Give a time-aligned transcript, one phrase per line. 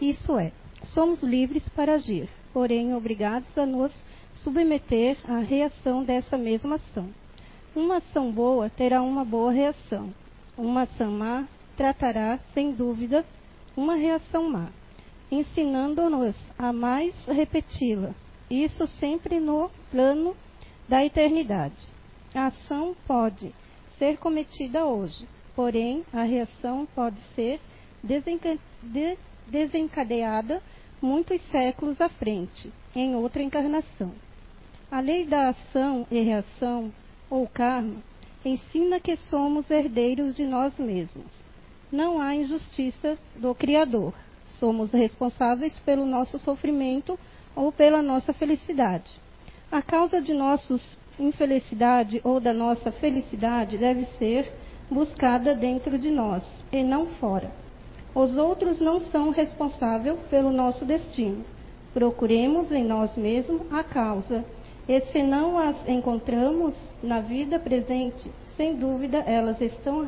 [0.00, 0.50] Isso é,
[0.94, 3.92] somos livres para agir, porém obrigados a nos
[4.36, 7.08] submeter à reação dessa mesma ação.
[7.76, 10.12] Uma ação boa terá uma boa reação.
[10.56, 13.24] Uma ação má tratará, sem dúvida,
[13.76, 14.68] uma reação má,
[15.30, 18.14] ensinando-nos a mais repeti-la.
[18.50, 20.34] Isso sempre no plano
[20.88, 21.88] da eternidade.
[22.34, 23.54] A ação pode
[23.98, 27.60] ser cometida hoje, porém a reação pode ser
[29.50, 30.62] desencadeada
[31.02, 34.12] muitos séculos à frente, em outra encarnação.
[34.90, 36.92] A lei da ação e reação,
[37.28, 37.96] ou karma,
[38.44, 41.44] ensina que somos herdeiros de nós mesmos.
[41.90, 44.14] Não há injustiça do Criador.
[44.58, 47.18] Somos responsáveis pelo nosso sofrimento
[47.54, 49.10] ou pela nossa felicidade.
[49.70, 50.78] A causa de nossa
[51.18, 54.52] infelicidade ou da nossa felicidade deve ser
[54.90, 57.50] buscada dentro de nós e não fora.
[58.14, 61.44] Os outros não são responsáveis pelo nosso destino.
[61.94, 64.44] Procuremos em nós mesmos a causa
[64.88, 70.04] e se não as encontramos na vida presente, sem dúvida elas estão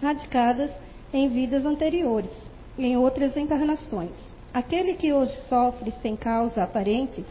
[0.00, 0.70] radicadas
[1.12, 2.30] em vidas anteriores,
[2.78, 4.12] em outras encarnações.
[4.54, 7.22] Aquele que hoje sofre sem causa aparente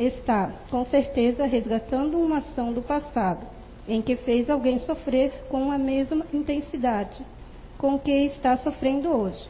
[0.00, 3.46] está, com certeza, resgatando uma ação do passado,
[3.88, 7.24] em que fez alguém sofrer com a mesma intensidade
[7.78, 9.42] com que está sofrendo hoje.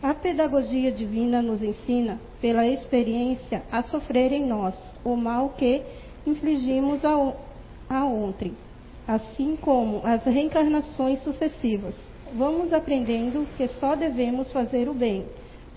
[0.00, 5.82] A pedagogia divina nos ensina, pela experiência, a sofrer em nós o mal que
[6.26, 7.34] infligimos a,
[7.88, 8.52] a ontem,
[9.08, 11.94] assim como as reencarnações sucessivas.
[12.34, 15.26] Vamos aprendendo que só devemos fazer o bem,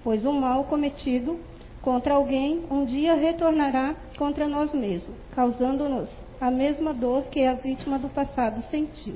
[0.04, 1.40] pois o mal cometido
[1.82, 7.98] contra alguém um dia retornará contra nós mesmos, causando-nos a mesma dor que a vítima
[7.98, 9.16] do passado sentiu.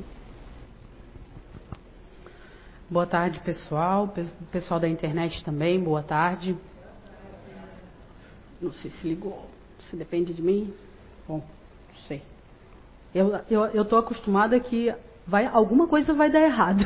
[2.91, 4.13] Boa tarde, pessoal.
[4.51, 6.57] Pessoal da internet também, boa tarde.
[8.61, 9.45] Não sei se ligou,
[9.89, 10.73] se depende de mim.
[11.25, 12.21] Bom, não sei.
[13.15, 14.93] Eu eu eu acostumada que
[15.25, 16.83] vai alguma coisa vai dar errado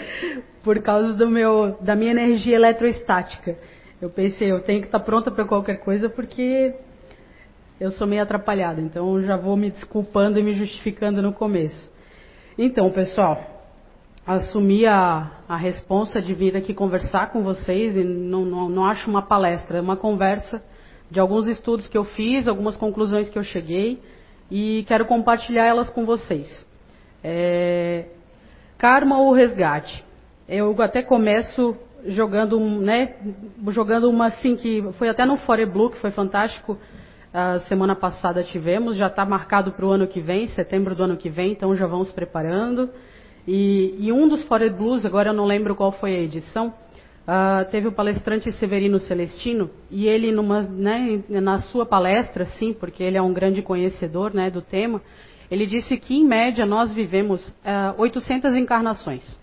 [0.64, 3.58] por causa do meu da minha energia eletrostática.
[4.00, 6.74] Eu pensei, eu tenho que estar pronta para qualquer coisa porque
[7.78, 11.92] eu sou meio atrapalhada, então já vou me desculpando e me justificando no começo.
[12.56, 13.53] Então, pessoal,
[14.26, 19.10] assumi a, a responsa de vir aqui conversar com vocês e não, não, não acho
[19.10, 20.62] uma palestra, é uma conversa
[21.10, 24.00] de alguns estudos que eu fiz, algumas conclusões que eu cheguei
[24.50, 26.66] e quero compartilhar elas com vocês.
[27.22, 28.06] É,
[28.78, 30.04] karma ou resgate?
[30.48, 31.76] Eu até começo
[32.06, 33.16] jogando, né,
[33.68, 36.78] jogando uma assim que foi até no Fore Blue, que foi fantástico.
[37.32, 41.16] A semana passada tivemos, já está marcado para o ano que vem, setembro do ano
[41.16, 42.90] que vem, então já vamos preparando.
[43.46, 46.72] E, e um dos Fore Blues, agora eu não lembro qual foi a edição,
[47.24, 53.02] Uh, teve o palestrante Severino Celestino e ele numa, né, na sua palestra, sim, porque
[53.02, 55.00] ele é um grande conhecedor né, do tema,
[55.50, 59.38] ele disse que em média nós vivemos uh, ah, 800 encarnações.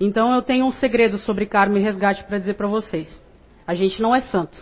[0.00, 3.22] Então eu tenho um segredo sobre karma e resgate para dizer para vocês.
[3.66, 4.56] A gente não é santo.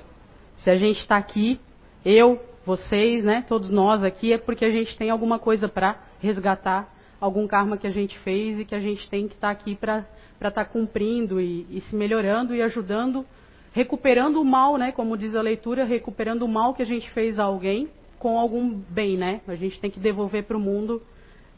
[0.57, 1.61] Se a gente está aqui,
[2.05, 6.93] eu, vocês, né, todos nós aqui, é porque a gente tem alguma coisa para resgatar,
[7.25, 9.75] algum karma que a gente fez e que a gente tem que estar tá aqui
[9.75, 10.05] para
[10.35, 13.25] estar tá cumprindo e, e, se melhorando e ajudando,
[13.73, 14.93] recuperando o mal, né?
[14.93, 18.69] Como diz a leitura, recuperando o mal que a gente fez a alguém com algum
[18.69, 19.41] bem, né?
[19.49, 21.03] A gente tem que devolver para o mundo,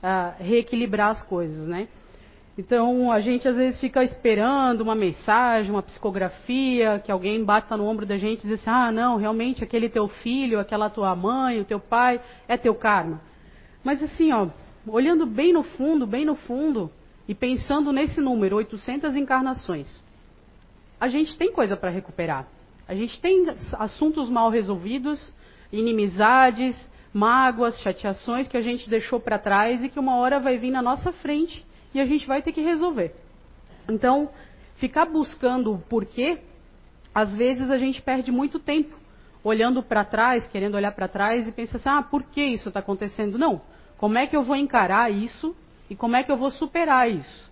[0.03, 1.89] uh, reequilibrar as coisas, né?
[2.57, 7.85] Então a gente às vezes fica esperando uma mensagem, uma psicografia, que alguém bata no
[7.85, 11.61] ombro da gente e diz assim, ah não, realmente aquele teu filho, aquela tua mãe,
[11.61, 13.21] o teu pai, é teu karma.
[13.85, 14.49] Mas assim, ó,
[14.87, 16.91] olhando bem no fundo, bem no fundo,
[17.29, 19.89] e pensando nesse número, 800 encarnações,
[21.01, 22.47] a gente tem coisa para recuperar.
[22.89, 23.47] A gente tem
[23.79, 25.33] assuntos mal resolvidos,
[25.73, 26.77] inimizades,
[27.13, 30.81] mágoas, chateações que a gente deixou para trás e que uma hora vai vir na
[30.81, 33.15] nossa frente e a gente vai ter que resolver.
[33.89, 34.31] Então,
[34.77, 36.39] ficar buscando o porquê,
[37.15, 38.95] às vezes a gente perde muito tempo
[39.43, 42.81] olhando para trás, querendo olhar para trás e pensa assim: ah, por que isso está
[42.81, 43.39] acontecendo?
[43.39, 43.63] Não.
[43.99, 45.57] Como é que eu vou encarar isso
[45.89, 47.51] e como é que eu vou superar isso?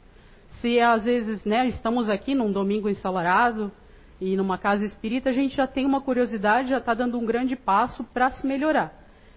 [0.61, 3.73] Se às vezes né, estamos aqui num domingo ensolarado
[4.20, 7.56] e numa casa espírita, a gente já tem uma curiosidade, já está dando um grande
[7.56, 8.93] passo para se melhorar.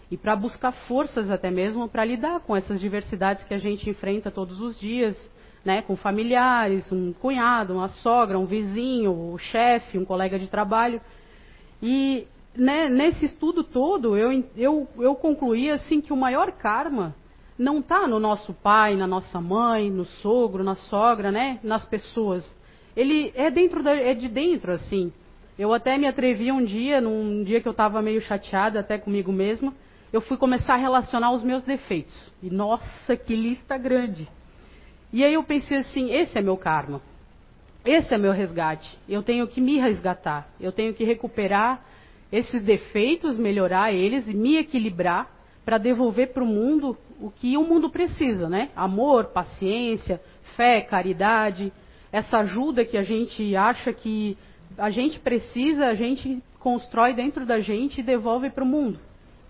[0.09, 4.31] E para buscar forças até mesmo para lidar com essas diversidades que a gente enfrenta
[4.31, 5.17] todos os dias,
[5.65, 11.01] né, com familiares, um cunhado, uma sogra, um vizinho, o chefe, um colega de trabalho.
[11.81, 12.25] E
[12.57, 17.15] né, nesse estudo todo, eu, eu, eu concluí assim que o maior karma
[17.57, 21.59] não está no nosso pai, na nossa mãe, no sogro, na sogra, né?
[21.63, 22.55] Nas pessoas.
[22.95, 25.11] Ele é dentro da, é de dentro, assim.
[25.57, 29.31] Eu até me atrevi um dia, num dia que eu estava meio chateada até comigo
[29.31, 29.73] mesma,
[30.13, 32.15] eu fui começar a relacionar os meus defeitos.
[32.41, 34.27] E nossa, que lista grande.
[35.11, 37.01] E aí eu pensei assim, esse é meu karma.
[37.83, 38.97] Esse é meu resgate.
[39.07, 40.47] Eu tenho que me resgatar.
[40.59, 41.83] Eu tenho que recuperar
[42.31, 45.29] esses defeitos, melhorar eles e me equilibrar
[45.63, 48.69] para devolver para o mundo o que o mundo precisa, né?
[48.75, 50.21] Amor, paciência,
[50.55, 51.73] fé, caridade,
[52.11, 54.37] essa ajuda que a gente acha que
[54.77, 58.99] a gente precisa, a gente constrói dentro da gente e devolve para o mundo.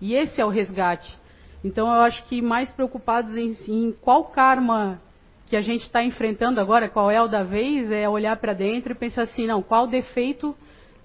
[0.00, 1.16] E esse é o resgate.
[1.64, 5.00] Então eu acho que mais preocupados em, em qual karma
[5.46, 8.92] que a gente está enfrentando agora, qual é o da vez, é olhar para dentro
[8.92, 10.54] e pensar assim, não, qual defeito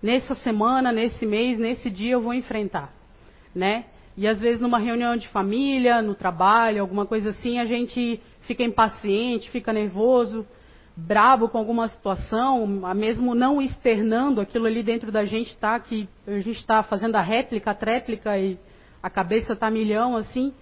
[0.03, 2.93] nessa semana, nesse mês, nesse dia eu vou enfrentar,
[3.55, 3.85] né?
[4.17, 8.61] E às vezes numa reunião de família, no trabalho, alguma coisa assim, a gente fica
[8.61, 10.45] impaciente, fica nervoso,
[10.95, 15.79] brabo com alguma situação, mesmo não externando aquilo ali dentro da gente, tá?
[15.79, 18.59] Que a gente está fazendo a réplica, a tréplica e
[19.01, 20.53] a cabeça está milhão assim.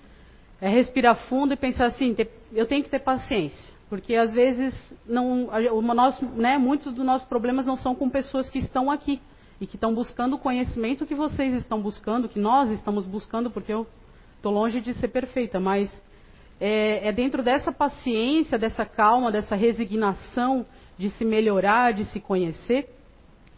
[0.61, 2.15] É respirar fundo e pensar assim,
[2.53, 7.27] eu tenho que ter paciência, porque às vezes não, o nosso, né, muitos dos nossos
[7.27, 9.19] problemas não são com pessoas que estão aqui
[9.61, 13.71] e que estão buscando o conhecimento que vocês estão buscando, que nós estamos buscando, porque
[13.71, 13.85] eu
[14.35, 16.03] estou longe de ser perfeita, mas
[16.59, 20.65] é, é dentro dessa paciência, dessa calma, dessa resignação
[20.97, 22.89] de se melhorar, de se conhecer,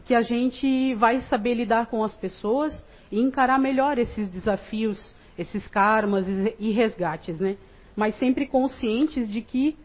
[0.04, 5.02] que a gente vai saber lidar com as pessoas e encarar melhor esses desafios,
[5.38, 6.28] esses karmas
[6.60, 7.56] e resgates, né?
[7.96, 9.78] Mas sempre conscientes de que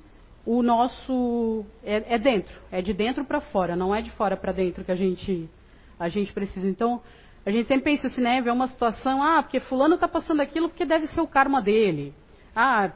[0.44, 4.50] o nosso é, é dentro, é de dentro para fora, não é de fora para
[4.50, 5.48] dentro que a gente
[5.98, 6.66] a gente precisa.
[6.68, 7.00] Então,
[7.44, 8.40] a gente sempre pensa assim, né?
[8.40, 12.14] Vê uma situação, ah, porque fulano está passando aquilo porque deve ser o karma dele.
[12.54, 12.90] Ah,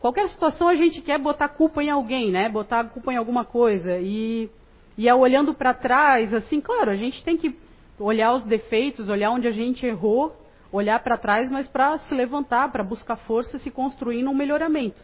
[0.00, 2.48] qualquer situação a gente quer botar culpa em alguém, né?
[2.48, 3.98] Botar culpa em alguma coisa.
[3.98, 4.48] E,
[4.96, 7.56] e é olhando para trás, assim, claro, a gente tem que
[7.98, 10.34] olhar os defeitos, olhar onde a gente errou,
[10.70, 15.02] olhar para trás, mas para se levantar, para buscar força se construir num melhoramento.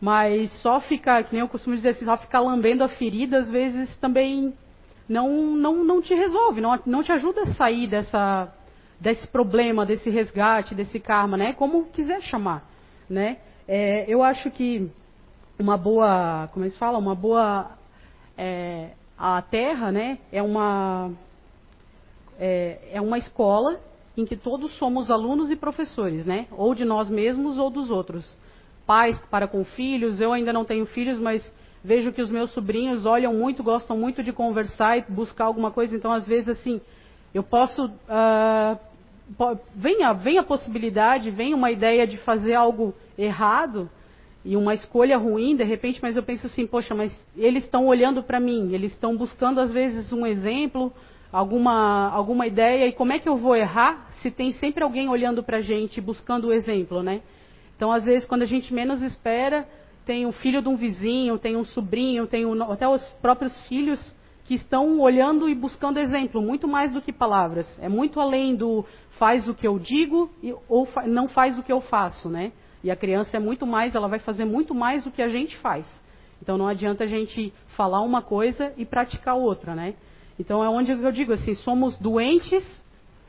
[0.00, 3.48] Mas só ficar, que nem eu costumo dizer assim, só ficar lambendo a ferida, às
[3.48, 4.52] vezes também
[5.08, 8.52] não, não, não te resolve, não, não te ajuda a sair dessa,
[9.00, 11.52] desse problema, desse resgate, desse karma, né?
[11.52, 12.64] Como quiser chamar,
[13.08, 13.38] né?
[13.66, 14.90] É, eu acho que
[15.58, 17.72] uma boa, como eles falam, uma boa
[18.36, 20.18] é, a Terra, né?
[20.32, 21.10] É uma
[22.38, 23.80] é, é uma escola
[24.16, 26.46] em que todos somos alunos e professores, né?
[26.50, 28.36] Ou de nós mesmos ou dos outros.
[28.86, 30.20] Pais para com filhos.
[30.20, 31.40] Eu ainda não tenho filhos, mas
[31.84, 35.96] Vejo que os meus sobrinhos olham muito, gostam muito de conversar e buscar alguma coisa.
[35.96, 36.80] Então, às vezes, assim,
[37.34, 37.86] eu posso.
[37.86, 38.78] Uh,
[39.74, 43.90] vem, a, vem a possibilidade, vem uma ideia de fazer algo errado
[44.44, 48.22] e uma escolha ruim, de repente, mas eu penso assim, poxa, mas eles estão olhando
[48.22, 50.92] para mim, eles estão buscando, às vezes, um exemplo,
[51.32, 55.42] alguma, alguma ideia, e como é que eu vou errar se tem sempre alguém olhando
[55.42, 57.22] para a gente, buscando o exemplo, né?
[57.76, 59.66] Então, às vezes, quando a gente menos espera,
[60.04, 64.14] tem um filho de um vizinho, tem um sobrinho, tem um, até os próprios filhos
[64.44, 67.78] que estão olhando e buscando exemplo, muito mais do que palavras.
[67.80, 68.84] É muito além do
[69.18, 72.52] faz o que eu digo e, ou fa, não faz o que eu faço, né?
[72.82, 75.56] E a criança é muito mais, ela vai fazer muito mais do que a gente
[75.58, 75.86] faz.
[76.42, 79.94] Então não adianta a gente falar uma coisa e praticar outra, né?
[80.38, 82.84] Então é onde eu digo assim, somos doentes,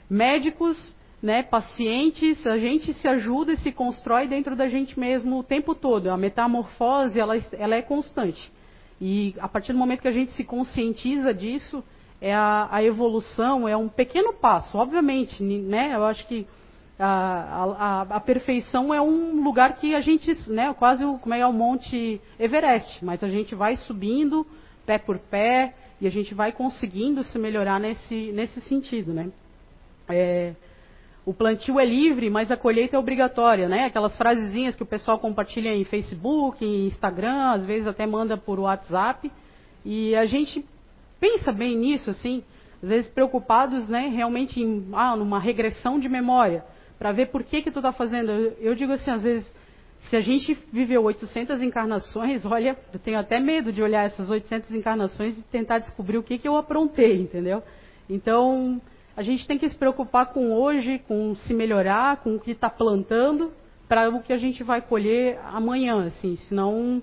[0.10, 0.76] médicos
[1.24, 5.74] né, pacientes, a gente se ajuda e se constrói dentro da gente mesmo o tempo
[5.74, 6.10] todo.
[6.10, 8.52] A metamorfose, ela, ela é constante.
[9.00, 11.82] E a partir do momento que a gente se conscientiza disso,
[12.20, 15.96] é a, a evolução é um pequeno passo, obviamente, né?
[15.96, 16.46] Eu acho que
[17.00, 21.48] a, a, a, perfeição é um lugar que a gente, né, quase como é, é
[21.48, 24.46] o Monte Everest, mas a gente vai subindo
[24.86, 29.32] pé por pé e a gente vai conseguindo se melhorar nesse, nesse sentido, né?
[30.10, 30.54] É,
[31.26, 33.86] o plantio é livre, mas a colheita é obrigatória, né?
[33.86, 38.60] Aquelas frasezinhas que o pessoal compartilha em Facebook, em Instagram, às vezes até manda por
[38.60, 39.32] WhatsApp.
[39.86, 40.66] E a gente
[41.22, 42.44] pensa bem nisso, assim,
[42.82, 46.66] às vezes preocupados, né, realmente em ah, numa regressão de memória,
[47.00, 48.30] para ver por que que tu está fazendo.
[48.30, 49.50] Eu, eu digo assim, às vezes,
[50.10, 54.72] se a gente viveu 800 encarnações, olha, eu tenho até medo de olhar essas 800
[54.72, 57.64] encarnações e tentar descobrir o que que eu aprontei, entendeu?
[58.10, 58.82] Então,
[59.16, 62.70] a gente tem que se preocupar com hoje, com se melhorar, com o que está
[62.70, 63.52] plantando,
[63.88, 67.02] para o que a gente vai colher amanhã, assim, senão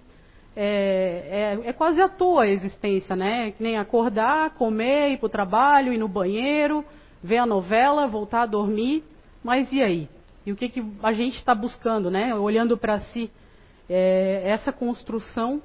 [0.56, 3.52] é, é, é, quase à toa a existência, né?
[3.52, 6.84] Que nem acordar, comer, ir para o trabalho, ir no banheiro,
[7.22, 9.04] ver a novela, voltar a dormir,
[9.44, 10.08] mas e aí?
[10.44, 12.34] E o que, que a gente está buscando, né?
[12.34, 13.30] Olhando para si,
[13.88, 15.62] é, essa construção,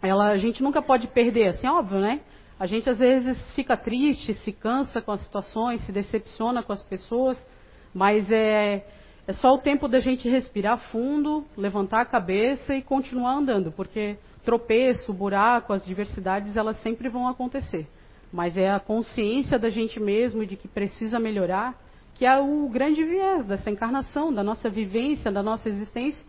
[0.00, 2.20] ela, a gente nunca pode perder, assim, óbvio, né?
[2.58, 6.82] A gente às vezes fica triste, se cansa com as situações, se decepciona com as
[6.82, 7.44] pessoas,
[7.92, 8.86] mas é,
[9.26, 14.16] é só o tempo da gente respirar fundo, levantar a cabeça e continuar andando, porque
[14.44, 17.88] tropeço, buraco, as diversidades, elas sempre vão acontecer.
[18.32, 21.74] Mas é a consciência da gente mesmo de que precisa melhorar,
[22.14, 26.24] que é o grande viés dessa encarnação, da nossa vivência, da nossa existência,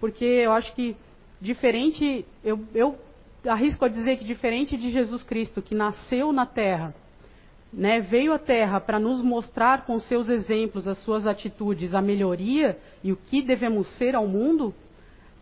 [0.00, 0.96] porque eu acho que
[1.40, 2.98] diferente, eu, eu
[3.46, 6.94] arrisco a dizer que diferente de Jesus Cristo, que nasceu na Terra,
[7.72, 12.78] né, veio à Terra para nos mostrar com seus exemplos, as suas atitudes, a melhoria
[13.04, 14.74] e o que devemos ser ao mundo,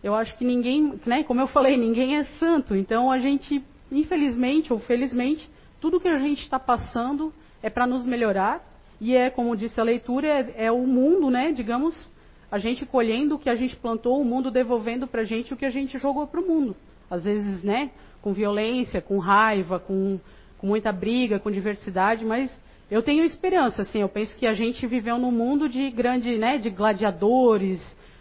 [0.02, 2.74] eu acho que ninguém, né, como eu falei, ninguém é santo.
[2.74, 5.48] Então a gente, infelizmente ou felizmente,
[5.80, 8.64] tudo que a gente está passando é para nos melhorar
[9.00, 12.10] e é, como disse a leitura, é, é, o mundo, né, digamos,
[12.50, 15.56] a gente colhendo o que a gente plantou, o mundo devolvendo para a gente o
[15.56, 16.76] que a gente jogou para o mundo.
[17.10, 20.18] Às vezes, né, com violência, com raiva, com
[20.58, 22.50] com muita briga, com diversidade, mas
[22.90, 26.58] eu tenho esperança, assim, eu penso que a gente viveu num mundo de grande, né,
[26.58, 27.80] de gladiadores,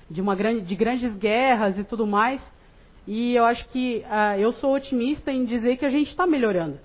[0.09, 2.41] de uma grande, de grandes guerras e tudo mais,
[3.07, 6.79] e eu acho que uh, eu sou otimista em dizer que a gente está melhorando.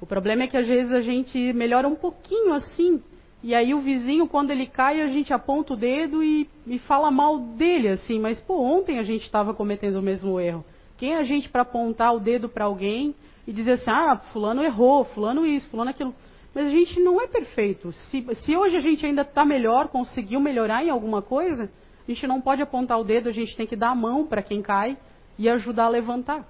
[0.00, 3.02] O problema é que às vezes a gente melhora um pouquinho assim,
[3.42, 7.10] e aí o vizinho, quando ele cai, a gente aponta o dedo e, e fala
[7.10, 10.64] mal dele, assim, mas pô, ontem a gente estava cometendo o mesmo erro.
[10.98, 13.14] Quem é a gente para apontar o dedo para alguém
[13.46, 16.14] e dizer assim, ah, fulano errou, fulano isso, fulano aquilo.
[16.54, 17.92] Mas a gente não é perfeito.
[17.92, 21.70] Se, se hoje a gente ainda está melhor, conseguiu melhorar em alguma coisa,
[22.06, 24.42] a gente não pode apontar o dedo, a gente tem que dar a mão para
[24.42, 24.98] quem cai
[25.38, 26.46] e ajudar a levantar.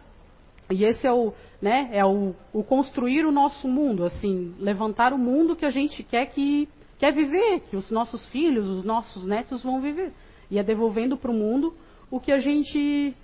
[0.70, 5.18] E esse é o, né, é o, o, construir o nosso mundo, assim, levantar o
[5.18, 9.62] mundo que a gente quer que quer viver, que os nossos filhos, os nossos netos
[9.62, 10.12] vão viver.
[10.50, 11.74] E é devolvendo para o mundo
[12.10, 13.14] o que a gente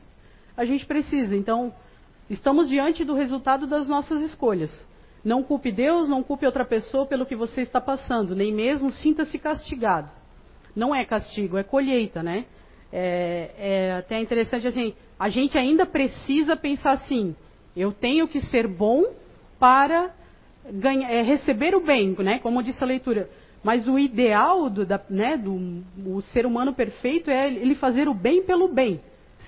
[0.57, 1.37] a gente precisa.
[1.37, 1.73] Então,
[2.29, 4.71] Estamos diante do resultado das nossas escolhas.
[5.23, 9.39] Não culpe Deus, não culpe outra pessoa pelo que você está passando, nem mesmo sinta-se
[9.39, 10.11] castigado.
[10.75, 12.47] Não é castigo, é colheita, né?
[12.93, 17.35] É, é até interessante assim, a gente ainda precisa pensar assim:
[17.77, 19.05] eu tenho que ser bom
[19.59, 20.15] para
[20.71, 22.39] ganhar, é, receber o bem, né?
[22.39, 23.29] Como disse a leitura.
[23.63, 28.15] Mas o ideal do, da, né, do o ser humano perfeito é ele fazer o
[28.15, 29.01] bem pelo bem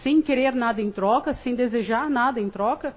[0.03, 2.95] sem querer nada em troca, sem desejar nada em troca,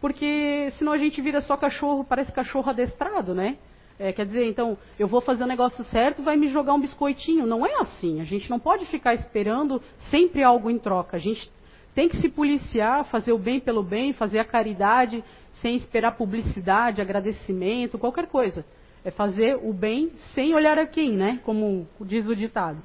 [0.00, 3.56] porque senão a gente vira só cachorro, parece cachorro adestrado, né?
[3.98, 7.46] É, quer dizer, então, eu vou fazer o negócio certo, vai me jogar um biscoitinho.
[7.46, 8.20] Não é assim.
[8.20, 9.80] A gente não pode ficar esperando
[10.10, 11.16] sempre algo em troca.
[11.16, 11.48] A gente
[11.94, 15.22] tem que se policiar, fazer o bem pelo bem, fazer a caridade,
[15.60, 18.64] sem esperar publicidade, agradecimento, qualquer coisa.
[19.04, 21.40] É fazer o bem sem olhar a quem, né?
[21.44, 22.82] Como diz o ditado.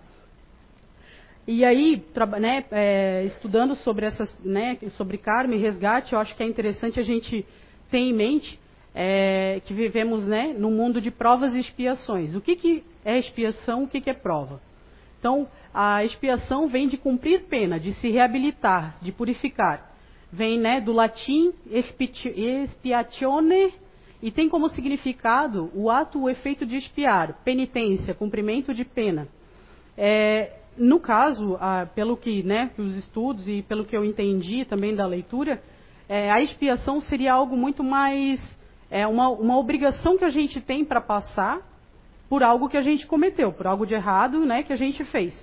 [1.48, 2.04] E aí,
[2.42, 7.00] né, é, estudando sobre essas, né, sobre karma e resgate, eu acho que é interessante
[7.00, 7.46] a gente
[7.90, 8.60] ter em mente
[8.94, 12.36] é, que vivemos, né, num mundo de provas e expiações.
[12.36, 13.84] O que, que é expiação?
[13.84, 14.60] O que, que é prova?
[15.20, 19.96] Então, a expiação vem de cumprir pena, de se reabilitar, de purificar.
[20.30, 23.74] Vem, né, do latim expiatione
[24.22, 29.30] e tem como significado o ato, o efeito de expiar, penitência, cumprimento de pena.
[29.98, 34.96] É, no caso, ah, pelo que, né, os estudos e pelo que eu entendi também
[34.96, 35.62] da leitura,
[36.08, 38.58] é, a expiação seria algo muito mais
[38.90, 41.62] é uma, uma obrigação que a gente tem para passar
[42.30, 45.34] por algo que a gente cometeu, por algo de errado, né, que a gente fez.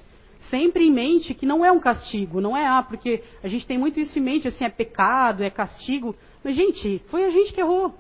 [0.51, 3.79] Sempre em mente que não é um castigo, não é ah, porque a gente tem
[3.79, 6.15] muito isso em mente, assim, é pecado, é castigo.
[6.43, 7.95] Mas, gente, foi a gente que errou.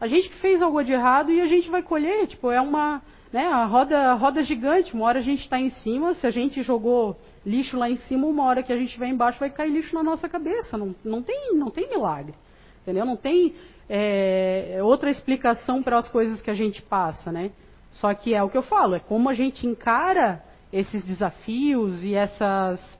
[0.00, 3.02] A gente que fez algo de errado e a gente vai colher, tipo, é uma,
[3.32, 6.30] né, a roda, a roda gigante, uma hora a gente está em cima, se a
[6.30, 9.70] gente jogou lixo lá em cima, uma hora que a gente estiver embaixo vai cair
[9.70, 10.76] lixo na nossa cabeça.
[10.76, 12.34] Não, não, tem, não tem milagre.
[12.82, 13.04] Entendeu?
[13.04, 13.54] Não tem
[13.88, 17.50] é, outra explicação para as coisas que a gente passa, né?
[17.92, 22.14] Só que é o que eu falo, é como a gente encara esses desafios e
[22.14, 22.98] essas,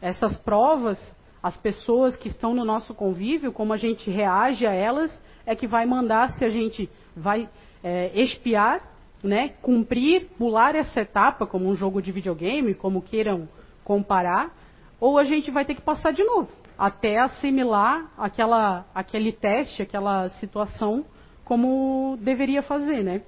[0.00, 0.98] essas provas,
[1.42, 5.66] as pessoas que estão no nosso convívio, como a gente reage a elas, é que
[5.66, 7.48] vai mandar se a gente vai
[7.82, 8.80] é, expiar
[9.22, 13.48] né, cumprir, pular essa etapa como um jogo de videogame, como queiram
[13.84, 14.54] comparar,
[15.00, 20.28] ou a gente vai ter que passar de novo, até assimilar aquela, aquele teste, aquela
[20.30, 21.04] situação
[21.44, 23.22] como deveria fazer, né?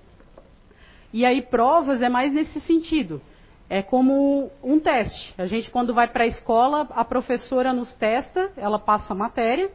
[1.13, 3.21] E aí provas é mais nesse sentido.
[3.69, 5.33] É como um teste.
[5.39, 9.71] A gente quando vai para a escola, a professora nos testa, ela passa a matéria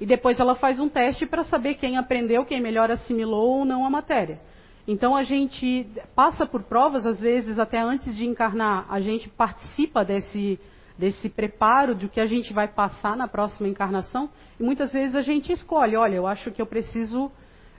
[0.00, 3.84] e depois ela faz um teste para saber quem aprendeu, quem melhor assimilou ou não
[3.84, 4.40] a matéria.
[4.88, 10.02] Então a gente passa por provas, às vezes até antes de encarnar, a gente participa
[10.02, 10.58] desse,
[10.98, 15.20] desse preparo do que a gente vai passar na próxima encarnação, e muitas vezes a
[15.20, 17.30] gente escolhe, olha, eu acho que eu preciso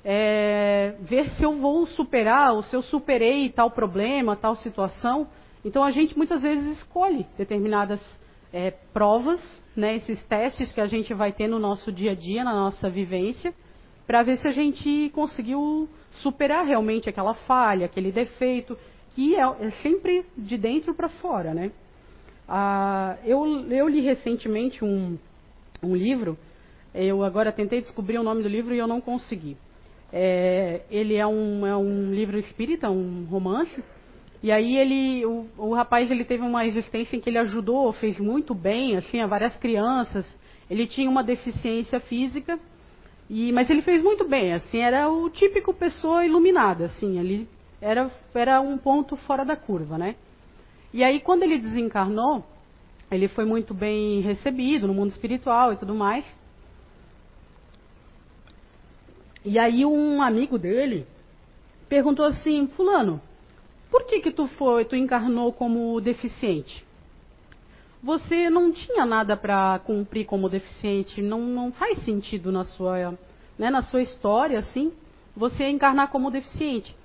[0.05, 5.27] é, ver se eu vou superar, ou se eu superei tal problema, tal situação.
[5.65, 7.99] Então a gente muitas vezes escolhe determinadas
[8.53, 9.41] é, provas,
[9.75, 12.87] né, esses testes que a gente vai ter no nosso dia a dia, na nossa
[12.87, 13.51] vivência,
[14.05, 15.89] para ver se a gente conseguiu
[16.21, 18.77] superar realmente aquela falha, aquele defeito,
[19.13, 21.71] que é, é sempre de dentro para fora, né?
[22.47, 25.17] Ah, eu, eu li recentemente um,
[25.83, 26.38] um livro,
[26.93, 29.55] eu agora tentei descobrir o nome do livro e eu não consegui.
[30.11, 33.83] É, ele é um, é um livro espírita, um romance,
[34.41, 38.17] e aí ele, o, o, rapaz ele teve uma existência em que ele ajudou, fez
[38.17, 40.25] muito bem, assim, a várias crianças.
[40.69, 42.57] Ele tinha uma deficiência física,
[43.29, 47.48] e, mas ele fez muito bem, assim, era o típico pessoa iluminada, assim, ele
[47.79, 50.15] era, era um ponto fora da curva, né?
[50.91, 52.43] E aí quando ele desencarnou,
[53.12, 56.25] ele foi muito bem recebido no mundo espiritual e tudo mais.
[59.45, 61.05] E aí um amigo dele
[61.88, 63.21] perguntou assim, fulano,
[63.91, 66.83] por que que tu foi, tu encarnou como deficiente?
[68.01, 73.18] Você não tinha nada para cumprir como deficiente, não, não faz sentido na sua,
[73.58, 74.94] né, na sua história, assim,
[75.36, 76.96] você encarnar como deficiente.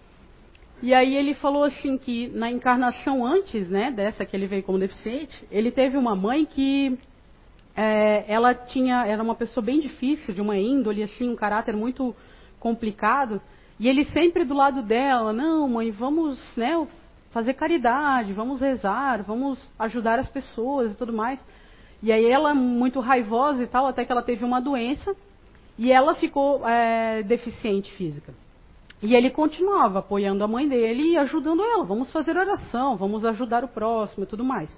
[0.81, 4.79] E aí ele falou assim que na encarnação antes, né, dessa que ele veio como
[4.79, 6.97] deficiente, ele teve uma mãe que
[7.77, 12.15] é, ela tinha, era uma pessoa bem difícil, de uma índole, assim, um caráter muito
[12.61, 13.41] complicado.
[13.81, 16.87] E ele sempre do lado dela, não, mãe, vamos, né,
[17.35, 21.45] fazer caridade, vamos rezar, vamos ajudar as pessoas e tudo mais.
[22.01, 25.17] E aí ela muito raivosa e tal, até que ela teve uma doença
[25.77, 28.33] e ela ficou é, deficiente física.
[29.03, 31.85] E ele continuava apoiando a mãe dele e ajudando ela.
[31.85, 34.71] Vamos fazer oração, vamos ajudar o próximo e tudo mais.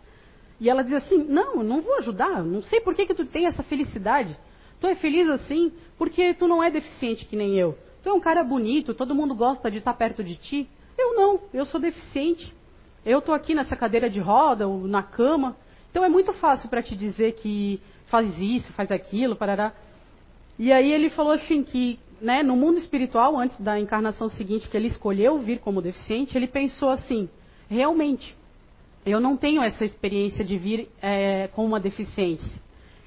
[0.58, 2.42] E ela dizia assim: Não, não vou ajudar.
[2.42, 4.34] Não sei por que, que tu tem essa felicidade.
[4.80, 7.76] Tu é feliz assim porque tu não é deficiente que nem eu.
[8.02, 10.68] Tu é um cara bonito, todo mundo gosta de estar perto de ti.
[10.98, 12.54] Eu não, eu sou deficiente.
[13.04, 15.56] Eu estou aqui nessa cadeira de roda ou na cama.
[15.90, 19.72] Então é muito fácil para te dizer que faz isso, faz aquilo, parará.
[20.58, 24.76] E aí ele falou assim que, né, no mundo espiritual, antes da encarnação seguinte que
[24.76, 27.28] ele escolheu vir como deficiente, ele pensou assim:
[27.68, 28.34] realmente,
[29.04, 32.60] eu não tenho essa experiência de vir é, com uma deficiência.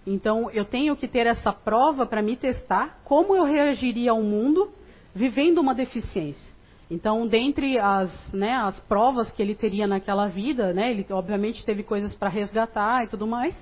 [0.06, 4.72] Então eu tenho que ter essa prova para me testar como eu reagiria ao mundo
[5.14, 6.56] vivendo uma deficiência.
[6.90, 11.84] Então, dentre as, né, as provas que ele teria naquela vida, né, ele obviamente teve
[11.84, 13.56] coisas para resgatar e tudo mais,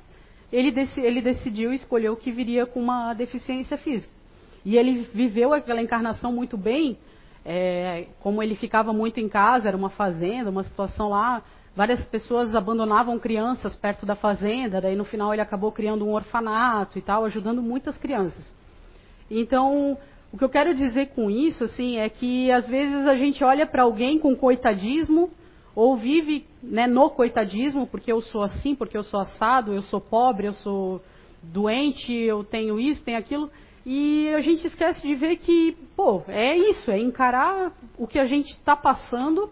[0.52, 4.14] ele, dec ele decidiu escolher o que viria com uma deficiência física.
[4.64, 6.98] E ele viveu aquela encarnação muito bem,
[7.46, 11.44] é, como ele ficava muito em casa, era uma fazenda, uma situação lá,
[11.76, 16.98] várias pessoas abandonavam crianças perto da fazenda, daí no final ele acabou criando um orfanato
[16.98, 18.56] e tal, ajudando muitas crianças.
[19.30, 19.98] Então,
[20.32, 23.66] o que eu quero dizer com isso, assim, é que às vezes a gente olha
[23.66, 25.32] para alguém com coitadismo
[25.74, 30.02] ou vive né, no coitadismo, porque eu sou assim, porque eu sou assado, eu sou
[30.02, 31.02] pobre, eu sou
[31.42, 33.50] doente, eu tenho isso, tenho aquilo,
[33.86, 38.26] e a gente esquece de ver que, pô, é isso, é encarar o que a
[38.26, 39.50] gente está passando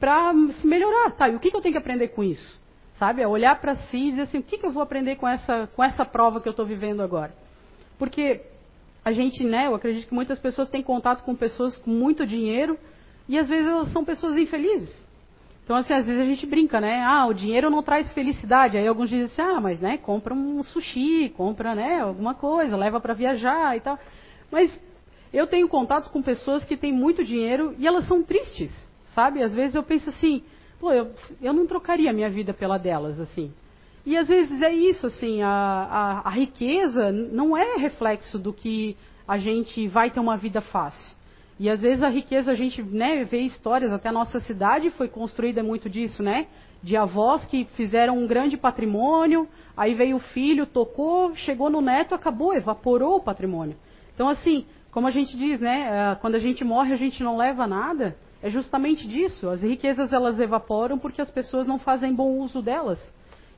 [0.00, 1.28] para se melhorar, tá?
[1.28, 2.58] E o que, que eu tenho que aprender com isso?
[2.94, 3.20] Sabe?
[3.20, 5.68] É olhar para si e dizer assim, o que, que eu vou aprender com essa,
[5.74, 7.34] com essa prova que eu estou vivendo agora?
[7.98, 8.40] Porque
[9.04, 12.78] a gente, né, eu acredito que muitas pessoas têm contato com pessoas com muito dinheiro
[13.28, 15.04] e às vezes elas são pessoas infelizes.
[15.64, 17.02] Então, assim, às vezes a gente brinca, né?
[17.02, 18.76] Ah, o dinheiro não traz felicidade.
[18.76, 23.00] Aí alguns dizem assim, ah, mas, né, compra um sushi, compra, né, alguma coisa, leva
[23.00, 23.98] para viajar e tal.
[24.50, 24.78] Mas
[25.32, 28.72] eu tenho contatos com pessoas que têm muito dinheiro e elas são tristes,
[29.14, 29.42] sabe?
[29.42, 30.44] Às vezes eu penso assim,
[30.78, 33.52] pô, eu, eu não trocaria minha vida pela delas, assim.
[34.06, 38.96] E às vezes é isso, assim, a, a, a riqueza não é reflexo do que
[39.26, 41.14] a gente vai ter uma vida fácil.
[41.58, 45.08] E às vezes a riqueza, a gente né, vê histórias, até a nossa cidade foi
[45.08, 46.48] construída muito disso, né?
[46.82, 52.14] De avós que fizeram um grande patrimônio, aí veio o filho, tocou, chegou no neto,
[52.14, 53.76] acabou, evaporou o patrimônio.
[54.14, 55.88] Então, assim, como a gente diz, né?
[55.90, 58.16] Eh, quando a gente morre, a gente não leva nada.
[58.42, 59.48] É justamente disso.
[59.48, 63.00] As riquezas elas evaporam porque as pessoas não fazem bom uso delas.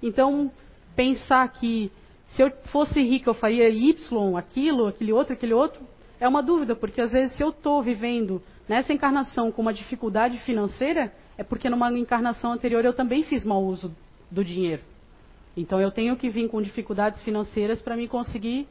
[0.03, 0.51] Então,
[0.95, 1.91] pensar que
[2.29, 5.81] se eu fosse rico eu faria Y, aquilo, aquele outro, aquele outro,
[6.19, 10.39] é uma dúvida, porque às vezes se eu estou vivendo nessa encarnação com uma dificuldade
[10.39, 13.95] financeira, é porque numa encarnação anterior eu também fiz mau uso
[14.31, 14.83] do dinheiro.
[15.57, 18.67] Então eu tenho que vir com dificuldades financeiras para me conseguir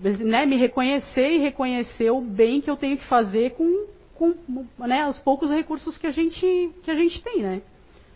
[0.00, 4.34] né, me reconhecer e reconhecer o bem que eu tenho que fazer com, com
[4.78, 6.40] né, os poucos recursos que a gente,
[6.82, 7.42] que a gente tem.
[7.42, 7.62] Né?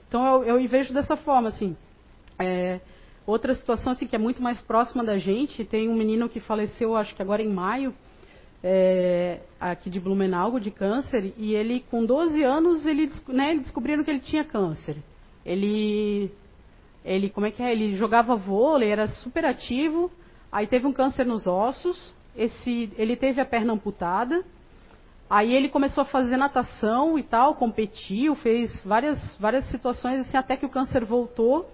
[0.09, 1.77] Então eu, eu vejo dessa forma, assim.
[2.39, 2.81] É,
[3.27, 6.97] outra situação assim, que é muito mais próxima da gente, tem um menino que faleceu,
[6.97, 7.95] acho que agora em maio,
[8.63, 14.11] é, aqui de Blumenau, de câncer, e ele, com 12 anos, ele, né, descobriram que
[14.11, 14.97] ele tinha câncer.
[15.45, 16.31] Ele,
[17.05, 17.73] ele, como é que é?
[17.73, 20.11] Ele jogava vôlei, era super ativo,
[20.51, 24.43] aí teve um câncer nos ossos, esse, ele teve a perna amputada,
[25.29, 30.57] aí ele começou a fazer natação e tal, competiu, fez várias, várias situações assim, até
[30.57, 31.69] que o câncer voltou,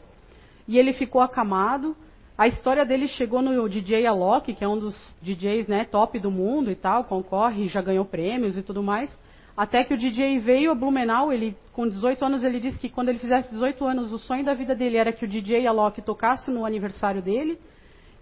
[0.71, 1.97] e ele ficou acamado,
[2.39, 6.31] a história dele chegou no DJ Alok, que é um dos DJs né, top do
[6.31, 9.19] mundo e tal, concorre, já ganhou prêmios e tudo mais.
[9.57, 13.09] Até que o DJ veio a Blumenau, ele com 18 anos ele disse que quando
[13.09, 16.53] ele fizesse 18 anos o sonho da vida dele era que o DJ Alok tocasse
[16.53, 17.59] no aniversário dele.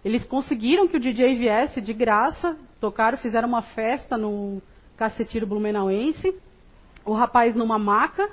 [0.03, 4.63] Eles conseguiram que o DJ viesse de graça, tocaram, fizeram uma festa no
[4.97, 6.35] Cacetiro Blumenauense.
[7.05, 8.27] O rapaz numa maca,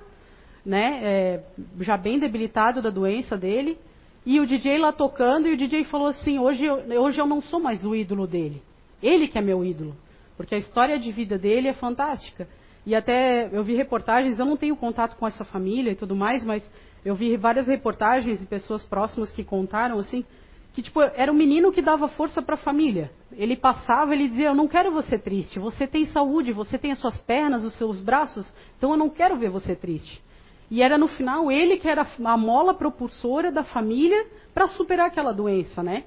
[0.65, 1.43] né, é,
[1.81, 3.77] já bem debilitado da doença dele.
[4.25, 7.41] E o DJ lá tocando, e o DJ falou assim: hoje eu, hoje eu não
[7.41, 8.61] sou mais o ídolo dele.
[9.01, 9.95] Ele que é meu ídolo.
[10.35, 12.47] Porque a história de vida dele é fantástica.
[12.85, 16.43] E até eu vi reportagens, eu não tenho contato com essa família e tudo mais,
[16.43, 16.69] mas
[17.03, 20.25] eu vi várias reportagens de pessoas próximas que contaram assim,
[20.73, 23.11] que tipo, era um menino que dava força para a família.
[23.31, 25.59] Ele passava, ele dizia: "Eu não quero você triste.
[25.59, 29.37] Você tem saúde, você tem as suas pernas, os seus braços, então eu não quero
[29.37, 30.21] ver você triste".
[30.69, 35.31] E era no final ele que era a mola propulsora da família para superar aquela
[35.31, 36.03] doença, né?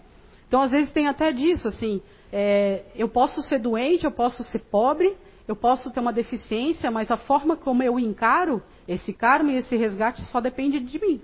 [0.46, 2.00] Então às vezes tem até disso, assim,
[2.32, 5.16] é, eu posso ser doente, eu posso ser pobre,
[5.46, 9.76] eu posso ter uma deficiência, mas a forma como eu encaro esse karma e esse
[9.76, 11.20] resgate só depende de mim.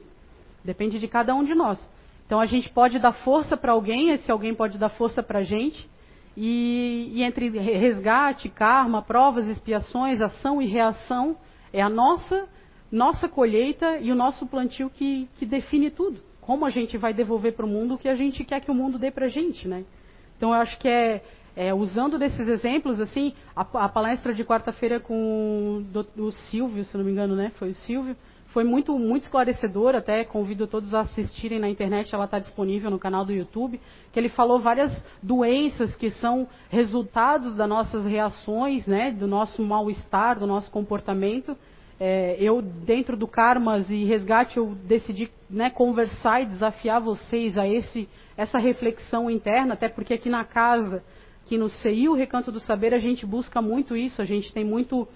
[0.64, 1.78] Depende de cada um de nós.
[2.26, 5.44] Então a gente pode dar força para alguém, esse alguém pode dar força para a
[5.44, 5.88] gente.
[6.36, 11.36] E, e entre resgate, karma, provas, expiações, ação e reação,
[11.72, 12.48] é a nossa
[12.90, 16.20] nossa colheita e o nosso plantio que, que define tudo.
[16.40, 18.74] Como a gente vai devolver para o mundo o que a gente quer que o
[18.74, 19.84] mundo dê para a gente, né?
[20.36, 21.22] Então eu acho que é,
[21.56, 25.84] é usando desses exemplos, assim, a, a palestra de quarta-feira com
[26.16, 27.50] o, o Silvio, se não me engano, né?
[27.56, 28.16] Foi o Silvio.
[28.54, 33.00] Foi muito, muito esclarecedor, até convido todos a assistirem na internet, ela está disponível no
[33.00, 33.80] canal do YouTube,
[34.12, 40.38] que ele falou várias doenças que são resultados das nossas reações, né, do nosso mal-estar,
[40.38, 41.58] do nosso comportamento,
[41.98, 47.68] é, eu, dentro do Karmas e Resgate, eu decidi né, conversar e desafiar vocês a
[47.68, 51.04] esse, essa reflexão interna, até porque aqui na casa,
[51.44, 54.64] aqui no CI, o Recanto do Saber, a gente busca muito isso, a gente tem
[54.64, 55.06] muito,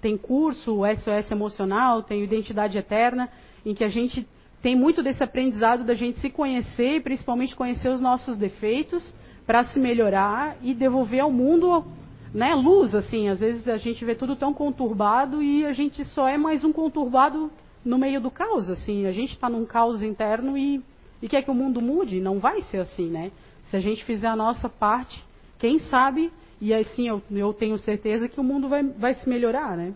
[0.00, 3.28] tem curso SOS Emocional, tem Identidade Eterna,
[3.66, 4.26] em que a gente
[4.62, 9.14] tem muito desse aprendizado da gente se conhecer e principalmente conhecer os nossos defeitos
[9.46, 11.84] para se melhorar e devolver ao mundo
[12.32, 13.28] né, luz, assim.
[13.28, 16.72] Às vezes a gente vê tudo tão conturbado e a gente só é mais um
[16.72, 17.50] conturbado
[17.84, 19.06] no meio do caos, assim.
[19.06, 20.82] A gente está num caos interno e,
[21.22, 22.20] e quer que o mundo mude.
[22.20, 23.30] Não vai ser assim, né?
[23.64, 25.22] Se a gente fizer a nossa parte,
[25.58, 29.76] quem sabe, e assim eu, eu tenho certeza que o mundo vai, vai se melhorar,
[29.76, 29.94] né?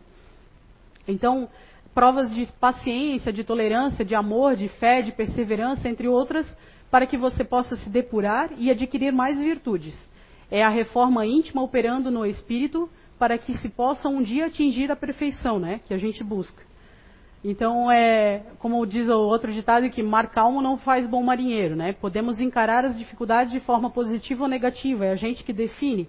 [1.07, 1.49] Então,
[1.95, 6.47] provas de paciência, de tolerância, de amor, de fé, de perseverança, entre outras,
[6.91, 10.12] para que você possa se depurar e adquirir mais virtudes
[10.53, 12.87] é a reforma íntima operando no espírito
[13.19, 15.81] para que se possa um dia atingir a perfeição, né?
[15.87, 16.63] Que a gente busca.
[17.43, 21.95] Então, é, como diz o outro ditado, que mar calmo não faz bom marinheiro, né?
[21.95, 26.07] Podemos encarar as dificuldades de forma positiva ou negativa, é a gente que define.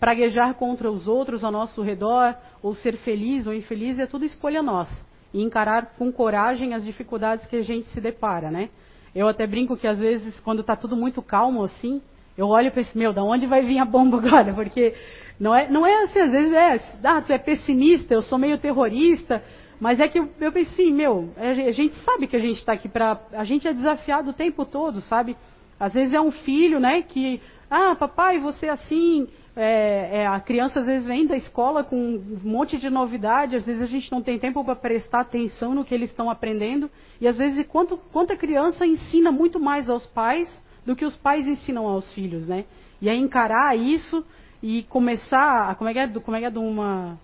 [0.00, 4.60] Praguejar contra os outros ao nosso redor, ou ser feliz ou infeliz, é tudo escolha
[4.60, 5.06] nossa.
[5.32, 8.70] E encarar com coragem as dificuldades que a gente se depara, né?
[9.14, 12.02] Eu até brinco que às vezes, quando está tudo muito calmo assim,
[12.36, 14.52] eu olho e penso, meu, da onde vai vir a bomba agora?
[14.54, 14.94] Porque
[15.38, 18.58] não é, não é assim, às vezes é, ah, tu é pessimista, eu sou meio
[18.58, 19.42] terrorista,
[19.80, 22.72] mas é que eu, eu pensei, meu, é, a gente sabe que a gente está
[22.72, 25.36] aqui para, a gente é desafiado o tempo todo, sabe?
[25.78, 30.40] Às vezes é um filho, né, que, ah, papai, você é assim, é, é, a
[30.40, 34.10] criança às vezes vem da escola com um monte de novidade, às vezes a gente
[34.10, 37.96] não tem tempo para prestar atenção no que eles estão aprendendo, e às vezes quanto,
[37.96, 40.48] quanta criança ensina muito mais aos pais
[40.84, 42.64] do que os pais ensinam aos filhos, né?
[43.00, 44.24] E aí encarar isso
[44.62, 47.18] e começar, como é que é, como é, que é de uma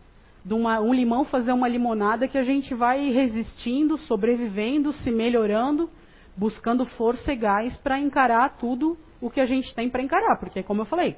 [0.44, 5.90] de uma, um limão fazer uma limonada que a gente vai resistindo, sobrevivendo, se melhorando,
[6.36, 10.62] buscando força e gás para encarar tudo o que a gente tem para encarar, porque
[10.62, 11.16] como eu falei,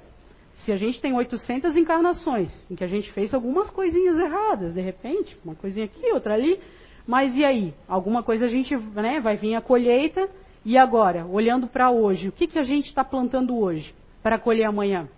[0.64, 4.81] se a gente tem 800 encarnações em que a gente fez algumas coisinhas erradas, de
[4.81, 6.59] repente, uma coisinha aqui, outra ali,
[7.07, 7.74] mas e aí?
[7.88, 10.28] Alguma coisa a gente, né, vai vir a colheita
[10.64, 14.64] e agora, olhando para hoje, o que, que a gente está plantando hoje para colher
[14.64, 15.09] amanhã?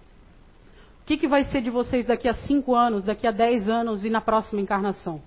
[1.03, 4.05] O que, que vai ser de vocês daqui a cinco anos, daqui a dez anos
[4.05, 5.21] e na próxima encarnação?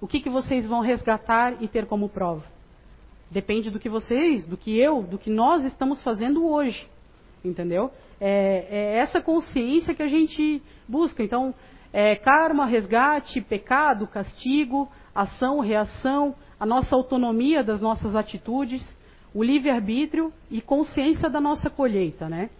[0.00, 2.42] O que, que vocês vão resgatar e ter como prova?
[3.30, 6.88] Depende do que vocês, do que eu, do que nós estamos fazendo hoje.
[7.44, 7.92] entendeu?
[8.20, 11.22] É, é essa consciência que a gente busca.
[11.22, 11.54] Então,
[11.92, 18.82] é karma, resgate, pecado, castigo, ação, reação, a nossa autonomia das nossas atitudes,
[19.34, 22.50] o livre-arbítrio e consciência da nossa colheita, né?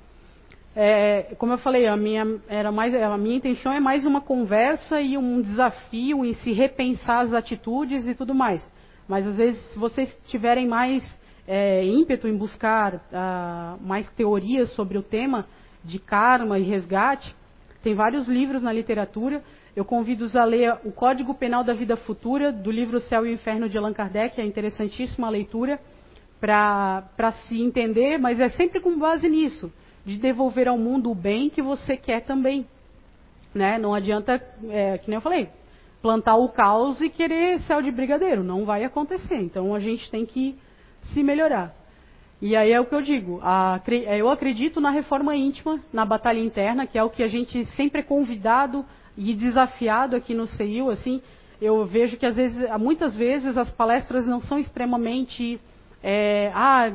[0.74, 5.00] É, como eu falei, a minha, era mais, a minha intenção é mais uma conversa
[5.00, 8.64] e um desafio em se repensar as atitudes e tudo mais.
[9.08, 11.02] Mas às vezes, se vocês tiverem mais
[11.46, 15.46] é, ímpeto em buscar uh, mais teorias sobre o tema
[15.84, 17.34] de karma e resgate,
[17.82, 19.42] tem vários livros na literatura.
[19.74, 23.68] Eu convido-os a ler O Código Penal da Vida Futura, do livro Céu e Inferno
[23.68, 25.80] de Allan Kardec, é interessantíssima a leitura
[26.40, 29.70] para se entender, mas é sempre com base nisso
[30.04, 32.66] de devolver ao mundo o bem que você quer também.
[33.54, 33.78] Né?
[33.78, 35.48] Não adianta, é, que nem eu falei,
[36.00, 38.42] plantar o caos e querer céu de brigadeiro.
[38.42, 39.36] Não vai acontecer.
[39.36, 40.56] Então a gente tem que
[41.00, 41.74] se melhorar.
[42.40, 43.38] E aí é o que eu digo.
[43.42, 43.80] A,
[44.16, 48.00] eu acredito na reforma íntima, na batalha interna, que é o que a gente sempre
[48.00, 48.84] é convidado
[49.16, 50.88] e desafiado aqui no CEIU.
[50.88, 51.20] Assim,
[51.60, 55.60] eu vejo que às vezes, muitas vezes as palestras não são extremamente
[56.02, 56.92] é, ah,